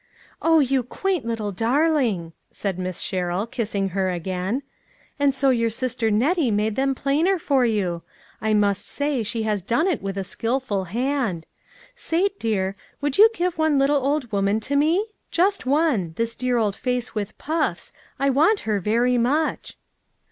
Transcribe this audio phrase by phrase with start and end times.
[0.41, 4.63] "Oh, you quaint little darling!" said Miss Sherrill, kissing her again.
[5.19, 8.01] "And so your sis ter Nettie made them plainer for you.
[8.41, 11.45] I must say she has done it with a skilful hand.
[11.93, 15.05] Sate dear, would you give one little old woman to me?
[15.29, 19.77] Just one; this dear old face with puffs, I want her very much."